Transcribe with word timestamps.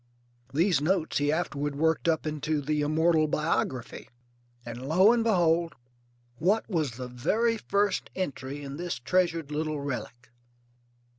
These 0.51 0.81
notes 0.81 1.19
he 1.19 1.31
afterward 1.31 1.75
worked 1.75 2.07
up 2.07 2.25
into 2.25 2.59
the 2.59 2.81
immortal 2.81 3.27
Biography. 3.27 4.09
And 4.65 4.89
lo 4.89 5.13
and 5.13 5.23
behold, 5.23 5.75
what 6.37 6.67
was 6.67 6.93
the 6.93 7.07
very 7.07 7.57
first 7.57 8.09
entry 8.15 8.63
in 8.63 8.77
this 8.77 8.95
treasured 8.97 9.51
little 9.51 9.79
relic? 9.79 10.31